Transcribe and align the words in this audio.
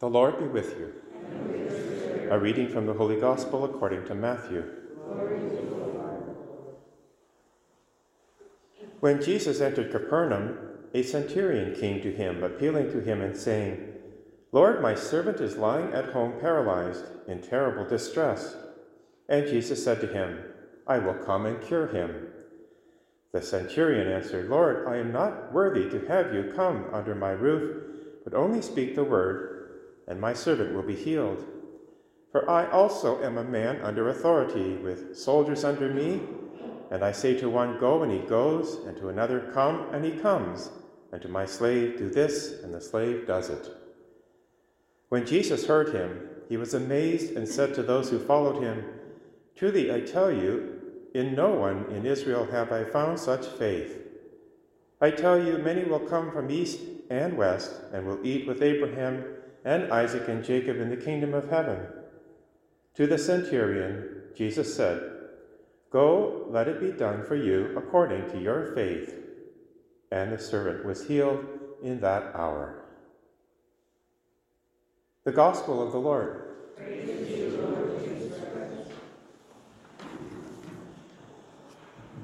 The 0.00 0.08
Lord 0.08 0.38
be 0.38 0.44
with 0.44 0.78
you. 0.78 0.92
A 2.30 2.38
reading 2.38 2.68
from 2.68 2.86
the 2.86 2.92
Holy 2.92 3.20
Gospel 3.20 3.64
according 3.64 4.04
to 4.06 4.14
Matthew. 4.14 4.62
When 9.00 9.20
Jesus 9.20 9.60
entered 9.60 9.90
Capernaum, 9.90 10.56
a 10.94 11.02
centurion 11.02 11.74
came 11.74 12.00
to 12.02 12.12
him, 12.12 12.44
appealing 12.44 12.92
to 12.92 13.00
him 13.00 13.20
and 13.20 13.36
saying, 13.36 13.92
Lord, 14.52 14.80
my 14.80 14.94
servant 14.94 15.40
is 15.40 15.56
lying 15.56 15.92
at 15.92 16.12
home 16.12 16.34
paralyzed, 16.40 17.04
in 17.26 17.42
terrible 17.42 17.84
distress. 17.84 18.54
And 19.28 19.48
Jesus 19.48 19.82
said 19.82 20.00
to 20.02 20.06
him, 20.06 20.44
I 20.86 20.98
will 20.98 21.14
come 21.14 21.44
and 21.44 21.60
cure 21.60 21.88
him. 21.88 22.28
The 23.32 23.42
centurion 23.42 24.06
answered, 24.06 24.48
Lord, 24.48 24.86
I 24.86 24.98
am 24.98 25.10
not 25.10 25.52
worthy 25.52 25.90
to 25.90 26.06
have 26.06 26.32
you 26.32 26.52
come 26.54 26.86
under 26.92 27.16
my 27.16 27.30
roof, 27.30 27.82
but 28.22 28.34
only 28.34 28.62
speak 28.62 28.94
the 28.94 29.02
word 29.02 29.47
and 30.08 30.20
my 30.20 30.32
servant 30.32 30.74
will 30.74 30.82
be 30.82 30.96
healed. 30.96 31.44
For 32.32 32.50
I 32.50 32.68
also 32.70 33.22
am 33.22 33.38
a 33.38 33.44
man 33.44 33.80
under 33.82 34.08
authority, 34.08 34.76
with 34.76 35.16
soldiers 35.16 35.64
under 35.64 35.92
me, 35.92 36.20
and 36.90 37.04
I 37.04 37.12
say 37.12 37.38
to 37.38 37.50
one, 37.50 37.78
Go, 37.78 38.02
and 38.02 38.10
he 38.10 38.20
goes, 38.20 38.76
and 38.86 38.96
to 38.96 39.08
another, 39.08 39.50
Come, 39.52 39.88
and 39.92 40.04
he 40.04 40.12
comes, 40.12 40.70
and 41.12 41.20
to 41.22 41.28
my 41.28 41.44
slave, 41.44 41.98
Do 41.98 42.08
this, 42.08 42.62
and 42.62 42.74
the 42.74 42.80
slave 42.80 43.26
does 43.26 43.50
it. 43.50 43.68
When 45.10 45.26
Jesus 45.26 45.66
heard 45.66 45.94
him, 45.94 46.28
he 46.48 46.56
was 46.56 46.74
amazed 46.74 47.36
and 47.36 47.46
said 47.46 47.74
to 47.74 47.82
those 47.82 48.10
who 48.10 48.18
followed 48.18 48.62
him, 48.62 48.84
Truly 49.56 49.92
I 49.92 50.00
tell 50.00 50.30
you, 50.30 50.74
in 51.14 51.34
no 51.34 51.50
one 51.50 51.86
in 51.90 52.06
Israel 52.06 52.46
have 52.46 52.72
I 52.72 52.84
found 52.84 53.18
such 53.18 53.46
faith. 53.46 53.98
I 55.00 55.10
tell 55.10 55.42
you, 55.42 55.58
many 55.58 55.84
will 55.84 56.00
come 56.00 56.30
from 56.30 56.50
east 56.50 56.80
and 57.10 57.36
west, 57.36 57.72
and 57.92 58.06
will 58.06 58.24
eat 58.24 58.46
with 58.46 58.62
Abraham 58.62 59.24
and 59.64 59.92
Isaac 59.92 60.28
and 60.28 60.44
Jacob 60.44 60.80
in 60.80 60.90
the 60.90 60.96
kingdom 60.96 61.34
of 61.34 61.50
heaven. 61.50 61.86
To 62.96 63.06
the 63.06 63.18
centurion, 63.18 64.22
Jesus 64.34 64.74
said, 64.74 65.00
Go, 65.90 66.46
let 66.50 66.68
it 66.68 66.80
be 66.80 66.92
done 66.92 67.24
for 67.24 67.36
you 67.36 67.74
according 67.76 68.30
to 68.30 68.40
your 68.40 68.74
faith. 68.74 69.14
And 70.10 70.32
the 70.32 70.38
servant 70.38 70.84
was 70.84 71.06
healed 71.06 71.44
in 71.82 72.00
that 72.00 72.34
hour. 72.34 72.84
The 75.24 75.32
Gospel 75.32 75.84
of 75.84 75.92
the 75.92 75.98
Lord. 75.98 76.44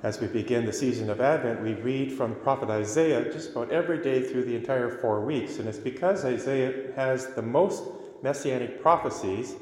As 0.05 0.21
we 0.21 0.27
begin 0.27 0.67
the 0.67 0.73
season 0.73 1.09
of 1.09 1.23
Advent, 1.23 1.63
we 1.63 1.73
read 1.73 2.13
from 2.13 2.35
the 2.35 2.41
prophet 2.41 2.69
Isaiah 2.69 3.33
just 3.33 3.53
about 3.53 3.73
every 3.73 4.03
day 4.03 4.23
through 4.23 4.45
the 4.45 4.55
entire 4.55 4.91
four 4.91 5.25
weeks. 5.25 5.59
And 5.59 5.67
it's 5.67 5.79
because 5.79 6.27
Isaiah 6.27 6.93
has 6.95 7.29
the 7.29 7.41
most 7.41 7.85
messianic 8.23 8.83
prophecies 8.83 9.55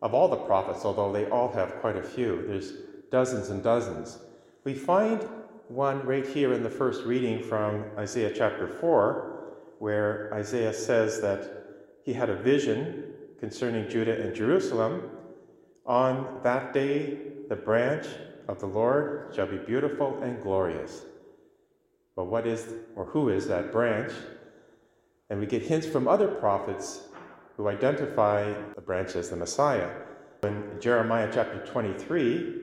of 0.00 0.14
all 0.14 0.28
the 0.28 0.36
prophets, 0.38 0.86
although 0.86 1.12
they 1.12 1.26
all 1.28 1.52
have 1.52 1.74
quite 1.82 1.96
a 1.98 2.02
few. 2.02 2.46
There's 2.46 2.72
dozens 3.10 3.50
and 3.50 3.62
dozens. 3.62 4.16
We 4.64 4.72
find 4.72 5.28
one 5.68 6.06
right 6.06 6.26
here 6.26 6.54
in 6.54 6.62
the 6.62 6.70
first 6.70 7.04
reading 7.04 7.42
from 7.42 7.84
Isaiah 7.98 8.32
chapter 8.34 8.66
4, 8.66 9.56
where 9.78 10.32
Isaiah 10.32 10.72
says 10.72 11.20
that 11.20 11.66
he 12.02 12.14
had 12.14 12.30
a 12.30 12.36
vision 12.36 13.12
concerning 13.38 13.90
Judah 13.90 14.22
and 14.22 14.34
Jerusalem. 14.34 15.10
On 15.84 16.40
that 16.44 16.72
day, 16.72 17.18
the 17.50 17.56
branch 17.56 18.06
of 18.48 18.60
the 18.60 18.66
Lord 18.66 19.32
shall 19.34 19.46
be 19.46 19.58
beautiful 19.58 20.22
and 20.22 20.42
glorious. 20.42 21.02
But 22.14 22.26
what 22.26 22.46
is, 22.46 22.72
or 22.94 23.04
who 23.04 23.28
is 23.28 23.46
that 23.48 23.72
branch? 23.72 24.12
And 25.28 25.40
we 25.40 25.46
get 25.46 25.62
hints 25.62 25.86
from 25.86 26.08
other 26.08 26.28
prophets 26.28 27.02
who 27.56 27.68
identify 27.68 28.52
the 28.74 28.80
branch 28.80 29.16
as 29.16 29.30
the 29.30 29.36
Messiah. 29.36 29.90
In 30.42 30.78
Jeremiah 30.80 31.30
chapter 31.32 31.64
23, 31.66 32.54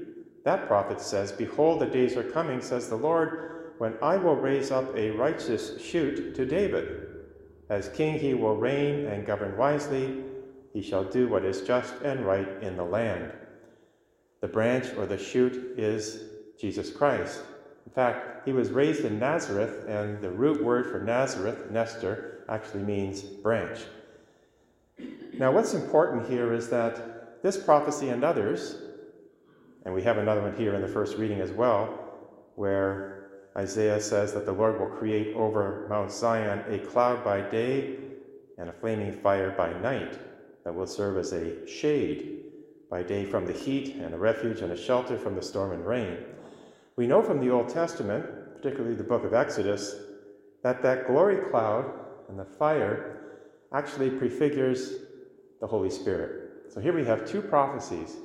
that 0.46 0.68
prophet 0.68 1.02
says, 1.02 1.32
Behold, 1.32 1.82
the 1.82 1.86
days 1.86 2.16
are 2.16 2.24
coming, 2.24 2.62
says 2.62 2.90
the 2.90 2.96
Lord, 2.96 3.74
when 3.78 3.96
I 4.02 4.18
will 4.18 4.36
raise 4.36 4.72
up 4.72 4.96
a 4.96 5.12
righteous 5.12 5.82
shoot 5.82 6.36
to 6.36 6.46
David. 6.46 7.08
As 7.70 7.90
king, 7.90 8.20
he 8.20 8.34
will 8.34 8.56
reign 8.56 9.06
and 9.06 9.26
govern 9.26 9.58
wisely. 9.58 10.24
He 10.74 10.82
shall 10.82 11.04
do 11.04 11.28
what 11.28 11.46
is 11.46 11.62
just 11.62 11.94
and 12.04 12.26
right 12.26 12.48
in 12.62 12.78
the 12.78 12.84
land. 12.84 13.32
The 14.44 14.50
branch 14.50 14.88
or 14.98 15.06
the 15.06 15.18
shoot 15.18 15.54
is 15.78 16.26
Jesus 16.60 16.92
Christ. 16.92 17.40
In 17.86 17.94
fact, 17.94 18.46
he 18.46 18.52
was 18.52 18.72
raised 18.72 19.06
in 19.06 19.18
Nazareth, 19.18 19.86
and 19.88 20.20
the 20.20 20.32
root 20.32 20.62
word 20.62 20.92
for 20.92 21.00
Nazareth, 21.00 21.72
Netzer, 21.72 22.42
actually 22.50 22.84
means 22.84 23.22
branch. 23.22 23.80
Now, 25.40 25.54
what's 25.54 25.74
important 25.74 26.30
here 26.30 26.54
is 26.54 26.70
that 26.72 27.42
this 27.42 27.56
prophecy 27.56 28.10
and 28.10 28.26
others, 28.26 28.82
and 29.86 29.94
we 29.94 30.04
have 30.04 30.18
another 30.18 30.42
one 30.42 30.58
here 30.58 30.76
in 30.76 30.82
the 30.82 30.90
first 30.90 31.18
reading 31.18 31.40
as 31.40 31.52
well, 31.54 31.98
where 32.56 33.30
Isaiah 33.56 34.02
says 34.02 34.34
that 34.34 34.46
the 34.46 34.52
Lord 34.52 34.78
will 34.78 34.98
create 34.98 35.34
over 35.38 35.88
Mount 35.90 36.12
Zion 36.12 36.66
a 36.68 36.80
cloud 36.80 37.24
by 37.24 37.40
day 37.50 37.96
and 38.58 38.68
a 38.68 38.74
flaming 38.74 39.14
fire 39.14 39.52
by 39.52 39.72
night 39.80 40.20
that 40.66 40.76
will 40.76 40.86
serve 40.86 41.16
as 41.16 41.32
a 41.32 41.66
shade 41.66 42.43
by 42.94 43.02
day 43.02 43.26
from 43.26 43.48
the 43.48 43.52
heat, 43.52 43.96
and 43.96 44.14
a 44.14 44.18
refuge 44.18 44.62
and 44.62 44.72
a 44.72 44.78
shelter 44.78 45.18
from 45.18 45.34
the 45.34 45.42
storm 45.42 45.72
and 45.72 45.84
rain. 45.84 46.16
We 46.96 47.08
know 47.08 47.24
from 47.24 47.40
the 47.40 47.50
Old 47.50 47.70
Testament, 47.70 48.24
particularly 48.56 48.94
the 48.94 49.04
book 49.04 49.24
of 49.24 49.34
Exodus, 49.34 49.96
that 50.62 50.84
that 50.84 51.08
glory 51.08 51.38
cloud 51.50 51.92
and 52.30 52.38
the 52.38 52.46
fire 52.46 53.40
actually 53.74 54.12
prefigures 54.12 54.92
the 55.60 55.66
Holy 55.66 55.90
Spirit. 55.90 56.72
So 56.72 56.80
here 56.82 56.94
we 56.94 57.04
have 57.06 57.28
two 57.28 57.42
prophecies. 57.42 58.18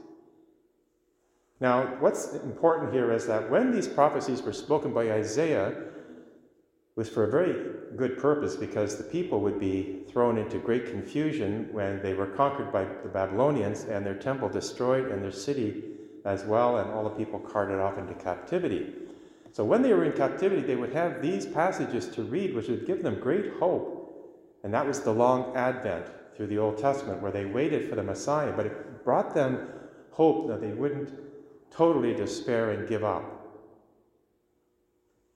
Now, 1.60 1.96
what's 2.00 2.34
important 2.34 2.92
here 2.92 3.10
is 3.10 3.26
that 3.26 3.50
when 3.50 3.72
these 3.72 3.88
prophecies 3.88 4.42
were 4.42 4.52
spoken 4.52 4.92
by 4.92 5.10
Isaiah, 5.12 5.82
was 6.98 7.08
for 7.08 7.22
a 7.22 7.30
very 7.30 7.54
good 7.96 8.18
purpose 8.18 8.56
because 8.56 8.96
the 8.96 9.04
people 9.04 9.38
would 9.38 9.60
be 9.60 10.00
thrown 10.10 10.36
into 10.36 10.58
great 10.58 10.90
confusion 10.90 11.68
when 11.70 12.02
they 12.02 12.12
were 12.12 12.26
conquered 12.26 12.72
by 12.72 12.82
the 12.82 13.08
Babylonians 13.08 13.84
and 13.84 14.04
their 14.04 14.16
temple 14.16 14.48
destroyed 14.48 15.06
and 15.12 15.22
their 15.22 15.30
city 15.30 15.84
as 16.24 16.42
well, 16.44 16.78
and 16.78 16.90
all 16.90 17.04
the 17.04 17.10
people 17.10 17.38
carted 17.38 17.78
off 17.78 17.98
into 17.98 18.14
captivity. 18.14 18.94
So 19.52 19.62
when 19.62 19.80
they 19.80 19.94
were 19.94 20.06
in 20.06 20.12
captivity, 20.12 20.60
they 20.60 20.74
would 20.74 20.92
have 20.92 21.22
these 21.22 21.46
passages 21.46 22.08
to 22.08 22.24
read, 22.24 22.52
which 22.52 22.66
would 22.66 22.84
give 22.84 23.04
them 23.04 23.20
great 23.20 23.52
hope. 23.60 24.58
And 24.64 24.74
that 24.74 24.84
was 24.84 24.98
the 25.00 25.14
long 25.14 25.54
Advent 25.54 26.06
through 26.36 26.48
the 26.48 26.58
Old 26.58 26.78
Testament, 26.78 27.22
where 27.22 27.30
they 27.30 27.44
waited 27.44 27.88
for 27.88 27.94
the 27.94 28.02
Messiah, 28.02 28.50
but 28.50 28.66
it 28.66 29.04
brought 29.04 29.32
them 29.32 29.68
hope 30.10 30.48
that 30.48 30.60
they 30.60 30.72
wouldn't 30.72 31.12
totally 31.70 32.12
despair 32.12 32.72
and 32.72 32.88
give 32.88 33.04
up. 33.04 33.37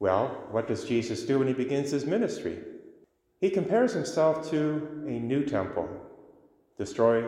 Well, 0.02 0.48
what 0.50 0.66
does 0.66 0.84
Jesus 0.84 1.22
do 1.22 1.38
when 1.38 1.46
he 1.46 1.54
begins 1.54 1.92
his 1.92 2.04
ministry? 2.04 2.58
He 3.40 3.48
compares 3.48 3.92
himself 3.92 4.50
to 4.50 5.04
a 5.06 5.12
new 5.12 5.44
temple. 5.44 5.88
Destroy 6.76 7.22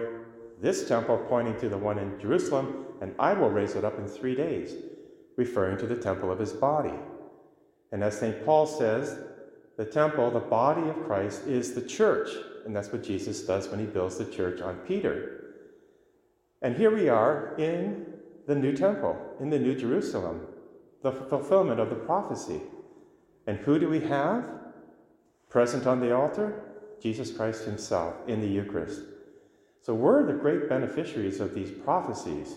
this 0.60 0.88
temple, 0.88 1.24
pointing 1.28 1.56
to 1.60 1.68
the 1.68 1.78
one 1.78 1.98
in 2.00 2.18
Jerusalem, 2.18 2.86
and 3.00 3.14
I 3.16 3.32
will 3.32 3.48
raise 3.48 3.76
it 3.76 3.84
up 3.84 3.96
in 4.00 4.08
three 4.08 4.34
days, 4.34 4.74
referring 5.36 5.78
to 5.78 5.86
the 5.86 5.94
temple 5.94 6.32
of 6.32 6.40
his 6.40 6.52
body. 6.52 6.98
And 7.92 8.02
as 8.02 8.18
St. 8.18 8.44
Paul 8.44 8.66
says, 8.66 9.20
the 9.76 9.84
temple, 9.84 10.32
the 10.32 10.41
body 10.41 10.88
of 10.88 11.04
Christ, 11.04 11.46
is 11.46 11.74
the 11.74 11.82
church. 11.82 12.30
And 12.66 12.74
that's 12.74 12.91
what 12.91 13.04
Jesus 13.04 13.46
does 13.46 13.68
when 13.68 13.78
he 13.78 13.86
builds 13.86 14.18
the 14.18 14.24
church 14.24 14.60
on 14.60 14.78
Peter. 14.78 15.54
And 16.60 16.76
here 16.76 16.92
we 16.92 17.08
are 17.08 17.54
in 17.56 18.04
the 18.48 18.56
new 18.56 18.76
temple, 18.76 19.16
in 19.38 19.48
the 19.48 19.60
new 19.60 19.76
Jerusalem 19.76 20.48
the 21.04 21.12
fulfillment 21.12 21.78
of 21.78 21.91
the 21.91 21.94
prophecy. 21.94 22.62
And 23.47 23.59
who 23.59 23.78
do 23.78 23.91
we 23.91 24.00
have 24.00 24.48
present 25.50 25.87
on 25.87 26.00
the 26.00 26.16
altar? 26.16 26.62
Jesus 27.00 27.31
Christ 27.31 27.65
Himself 27.65 28.15
in 28.26 28.41
the 28.41 28.48
Eucharist. 28.48 29.03
So 29.83 29.95
we're 29.95 30.24
the 30.24 30.33
great 30.33 30.66
beneficiaries 30.66 31.41
of 31.41 31.54
these 31.54 31.71
prophecies. 31.71 32.54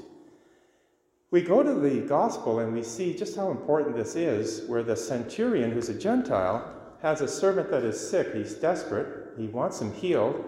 We 1.29 1.41
go 1.41 1.61
to 1.61 1.73
the 1.73 2.07
gospel 2.07 2.59
and 2.59 2.73
we 2.73 2.83
see 2.83 3.13
just 3.13 3.35
how 3.35 3.51
important 3.51 3.97
this 3.97 4.15
is, 4.15 4.65
where 4.69 4.81
the 4.81 4.95
centurion, 4.95 5.71
who's 5.71 5.89
a 5.89 5.99
Gentile, 5.99 6.73
has 7.01 7.19
a 7.19 7.27
servant 7.27 7.69
that 7.69 7.83
is 7.83 8.09
sick. 8.09 8.33
He's 8.33 8.53
desperate, 8.53 9.37
he 9.37 9.47
wants 9.47 9.81
him 9.81 9.93
healed. 9.93 10.41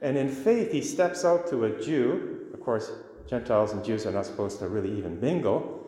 And 0.00 0.16
in 0.16 0.30
faith, 0.30 0.72
he 0.72 0.80
steps 0.80 1.26
out 1.26 1.50
to 1.50 1.64
a 1.64 1.82
Jew. 1.82 2.48
Of 2.54 2.62
course, 2.62 2.90
Gentiles 3.28 3.72
and 3.72 3.84
Jews 3.84 4.06
are 4.06 4.10
not 4.10 4.24
supposed 4.24 4.58
to 4.60 4.68
really 4.68 4.96
even 4.96 5.20
mingle. 5.20 5.79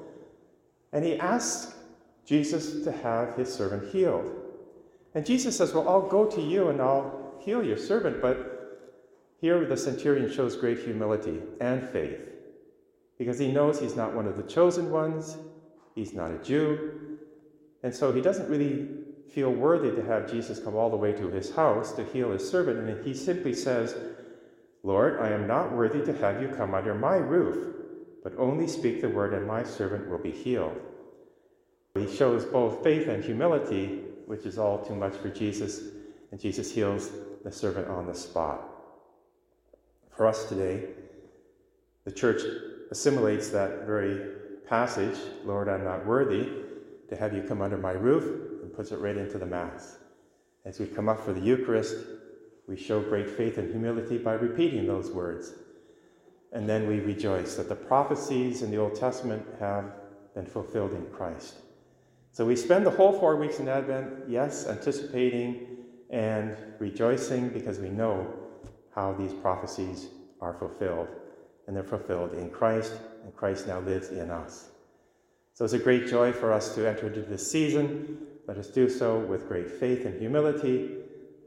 And 0.93 1.05
he 1.05 1.19
asks 1.19 1.75
Jesus 2.25 2.85
to 2.85 2.93
have 2.93 3.35
his 3.35 3.53
servant 3.53 3.93
healed. 3.93 4.31
And 5.15 5.27
Jesus 5.27 5.56
says, 5.56 5.73
Well, 5.73 5.89
I'll 5.89 6.09
go 6.09 6.27
to 6.27 6.41
you 6.41 6.69
and 6.69 6.81
I'll 6.81 7.35
heal 7.41 7.65
your 7.65 7.77
servant. 7.77 8.21
But 8.21 8.53
here 9.41 9.65
the 9.65 9.77
centurion 9.77 10.33
shows 10.33 10.56
great 10.56 10.79
humility 10.79 11.41
and 11.61 11.89
faith 11.89 12.29
because 13.19 13.39
he 13.39 13.53
knows 13.53 13.79
he's 13.79 13.97
not 13.97 14.15
one 14.15 14.27
of 14.27 14.37
the 14.37 14.43
chosen 14.43 14.91
ones, 14.91 15.37
he's 15.94 16.12
not 16.12 16.31
a 16.31 16.39
Jew. 16.39 17.19
And 17.83 17.94
so 17.94 18.12
he 18.12 18.21
doesn't 18.21 18.49
really 18.49 18.89
feel 19.31 19.50
worthy 19.50 19.94
to 19.94 20.05
have 20.05 20.31
Jesus 20.31 20.61
come 20.61 20.75
all 20.75 20.91
the 20.91 20.97
way 20.97 21.12
to 21.12 21.29
his 21.29 21.55
house 21.55 21.93
to 21.93 22.05
heal 22.05 22.31
his 22.31 22.49
servant, 22.49 22.79
and 22.79 23.06
he 23.06 23.15
simply 23.15 23.55
says, 23.55 23.94
Lord, 24.83 25.21
I 25.21 25.31
am 25.31 25.47
not 25.47 25.73
worthy 25.73 26.05
to 26.05 26.19
have 26.19 26.43
you 26.43 26.49
come 26.49 26.75
under 26.75 26.94
my 26.94 27.17
roof, 27.17 27.77
but 28.22 28.32
only 28.38 28.66
speak 28.66 29.00
the 29.00 29.08
word, 29.08 29.34
and 29.34 29.46
my 29.46 29.62
servant 29.62 30.08
will 30.08 30.19
be 30.19 30.30
healed. 30.30 30.80
He 31.94 32.14
shows 32.14 32.44
both 32.44 32.82
faith 32.82 33.08
and 33.08 33.22
humility, 33.22 34.00
which 34.26 34.46
is 34.46 34.58
all 34.58 34.84
too 34.84 34.94
much 34.94 35.14
for 35.14 35.28
Jesus, 35.28 35.80
and 36.30 36.40
Jesus 36.40 36.72
heals 36.72 37.10
the 37.44 37.52
servant 37.52 37.88
on 37.88 38.06
the 38.06 38.14
spot. 38.14 38.62
For 40.16 40.26
us 40.26 40.48
today, 40.48 40.84
the 42.04 42.12
church 42.12 42.42
assimilates 42.90 43.48
that 43.50 43.86
very 43.86 44.36
passage, 44.69 45.19
Lord, 45.44 45.69
I'm 45.69 45.84
not 45.84 46.06
worthy 46.06 46.48
to 47.08 47.16
have 47.16 47.34
you 47.34 47.42
come 47.42 47.60
under 47.60 47.76
my 47.76 47.92
roof, 47.92 48.24
and 48.62 48.72
puts 48.72 48.90
it 48.90 48.98
right 49.00 49.16
into 49.16 49.36
the 49.36 49.44
Mass. 49.44 49.98
As 50.64 50.78
we 50.78 50.86
come 50.86 51.10
up 51.10 51.22
for 51.22 51.34
the 51.34 51.40
Eucharist, 51.40 51.96
we 52.66 52.76
show 52.76 53.02
great 53.02 53.28
faith 53.28 53.58
and 53.58 53.70
humility 53.70 54.16
by 54.16 54.32
repeating 54.32 54.86
those 54.86 55.10
words. 55.10 55.52
And 56.52 56.69
then 56.69 56.87
we 56.87 57.00
rejoice 57.00 57.56
that 57.56 57.69
the 57.69 57.75
prophecies 57.75 58.62
in 58.62 58.70
the 58.70 58.76
Old 58.76 58.94
Testament 58.94 59.46
have 59.58 59.87
been 60.34 60.46
fulfilled 60.46 60.93
in 60.93 61.06
Christ. 61.06 61.56
So 62.31 62.44
we 62.44 62.56
spend 62.56 62.87
the 62.87 62.90
whole 62.90 63.19
four 63.19 63.37
weeks 63.37 63.58
in 63.58 63.69
Advent, 63.69 64.28
yes, 64.28 64.66
anticipating 64.66 65.66
and 66.10 66.56
rejoicing 66.78 67.49
because 67.49 67.78
we 67.78 67.88
know 67.88 68.26
how 68.94 69.12
these 69.14 69.32
prophecies 69.32 70.08
are 70.40 70.52
fulfilled. 70.54 71.08
And 71.66 71.76
they're 71.76 71.84
fulfilled 71.84 72.34
in 72.34 72.50
Christ, 72.50 72.93
and 73.25 73.34
Christ 73.34 73.66
now 73.66 73.81
lives 73.81 74.08
in 74.08 74.31
us. 74.31 74.70
So 75.55 75.64
it's 75.64 75.75
a 75.75 75.78
great 75.78 76.06
joy 76.08 76.32
for 76.32 76.52
us 76.52 76.75
to 76.75 76.88
enter 76.88 77.06
into 77.06 77.22
this 77.22 77.50
season. 77.50 78.19
Let 78.46 78.58
us 78.58 78.69
do 78.69 78.88
so 78.88 79.20
with 79.20 79.48
great 79.48 79.70
faith 79.70 80.05
and 80.05 80.19
humility, 80.19 80.96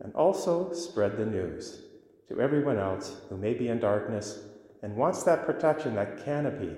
and 0.02 0.14
also 0.14 0.72
spread 0.74 1.18
the 1.18 1.26
news 1.26 1.82
to 2.30 2.40
everyone 2.40 2.78
else 2.78 3.18
who 3.30 3.38
may 3.38 3.54
be 3.54 3.68
in 3.68 3.80
darkness 3.80 4.40
and 4.86 4.96
wants 4.96 5.24
that 5.24 5.48
protection, 5.48 5.96
that 5.96 6.24
canopy 6.24 6.76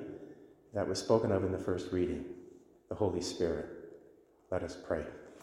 that 0.74 0.88
was 0.88 0.98
spoken 0.98 1.30
of 1.30 1.44
in 1.44 1.52
the 1.52 1.58
first 1.58 1.92
reading, 1.92 2.24
the 2.88 2.96
Holy 2.96 3.20
Spirit. 3.20 3.66
Let 4.50 4.64
us 4.64 4.78
pray. 4.88 5.04